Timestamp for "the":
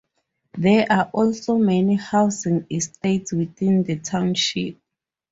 3.83-3.99